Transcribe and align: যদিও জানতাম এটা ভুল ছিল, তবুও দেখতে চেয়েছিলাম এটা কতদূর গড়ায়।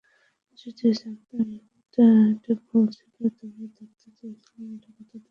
যদিও 0.59 0.91
জানতাম 0.99 1.47
এটা 1.57 2.05
ভুল 2.65 2.85
ছিল, 2.95 3.07
তবুও 3.37 3.67
দেখতে 3.77 4.07
চেয়েছিলাম 4.11 4.69
এটা 4.75 4.89
কতদূর 4.97 5.09
গড়ায়। 5.11 5.29